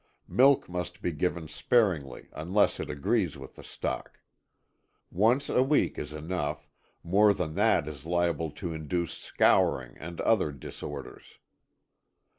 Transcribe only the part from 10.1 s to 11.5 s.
other disorders.